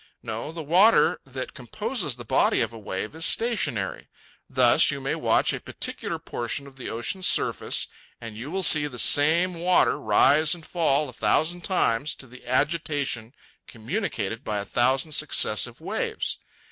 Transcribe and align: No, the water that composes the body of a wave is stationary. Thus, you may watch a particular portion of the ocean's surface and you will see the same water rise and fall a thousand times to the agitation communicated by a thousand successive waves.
No, 0.23 0.51
the 0.51 0.63
water 0.63 1.21
that 1.25 1.53
composes 1.53 2.15
the 2.15 2.25
body 2.25 2.59
of 2.61 2.73
a 2.73 2.79
wave 2.79 3.13
is 3.13 3.23
stationary. 3.23 4.07
Thus, 4.49 4.89
you 4.89 4.99
may 4.99 5.13
watch 5.13 5.53
a 5.53 5.59
particular 5.59 6.17
portion 6.17 6.65
of 6.65 6.75
the 6.75 6.89
ocean's 6.89 7.27
surface 7.27 7.85
and 8.19 8.35
you 8.35 8.49
will 8.49 8.63
see 8.63 8.87
the 8.87 8.97
same 8.97 9.53
water 9.53 9.99
rise 9.99 10.55
and 10.55 10.65
fall 10.65 11.07
a 11.07 11.13
thousand 11.13 11.61
times 11.61 12.15
to 12.15 12.25
the 12.25 12.47
agitation 12.47 13.35
communicated 13.67 14.43
by 14.43 14.57
a 14.57 14.65
thousand 14.65 15.11
successive 15.11 15.79
waves. 15.79 16.39